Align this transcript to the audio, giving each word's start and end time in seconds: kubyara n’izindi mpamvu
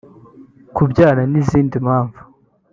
kubyara 0.75 1.21
n’izindi 1.31 1.75
mpamvu 1.85 2.19